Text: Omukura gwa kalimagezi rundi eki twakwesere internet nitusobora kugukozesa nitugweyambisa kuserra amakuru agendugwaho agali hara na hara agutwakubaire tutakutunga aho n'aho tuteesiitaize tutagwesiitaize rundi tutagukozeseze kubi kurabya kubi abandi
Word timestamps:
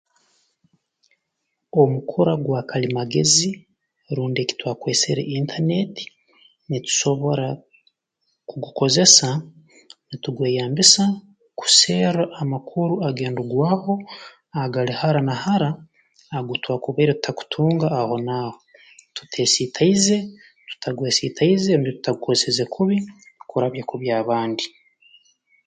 Omukura 1.81 2.33
gwa 2.43 2.61
kalimagezi 2.69 3.49
rundi 4.15 4.39
eki 4.41 4.55
twakwesere 4.59 5.21
internet 5.39 5.93
nitusobora 6.69 7.47
kugukozesa 8.49 9.29
nitugweyambisa 10.07 11.03
kuserra 11.59 12.23
amakuru 12.41 12.93
agendugwaho 13.07 13.93
agali 14.63 14.93
hara 14.99 15.19
na 15.27 15.35
hara 15.43 15.69
agutwakubaire 16.37 17.13
tutakutunga 17.15 17.87
aho 17.99 18.15
n'aho 18.25 18.55
tuteesiitaize 19.15 20.17
tutagwesiitaize 20.69 21.69
rundi 21.75 21.91
tutagukozeseze 21.97 22.63
kubi 22.75 22.97
kurabya 23.49 23.83
kubi 23.89 24.07
abandi 24.21 24.65